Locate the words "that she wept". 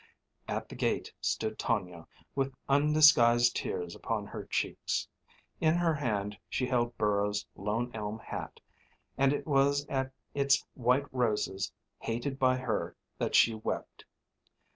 13.19-14.05